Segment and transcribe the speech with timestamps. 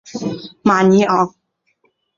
[0.63, 1.35] 马尼昂。